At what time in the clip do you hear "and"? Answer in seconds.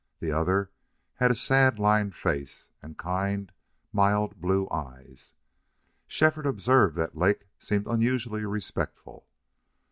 2.81-2.97